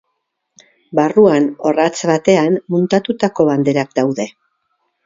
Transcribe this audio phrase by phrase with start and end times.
[0.99, 4.33] Barruan, orratz batean muntatutako banderak daude.